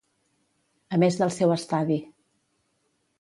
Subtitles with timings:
[0.95, 1.99] A més del seu Estadi.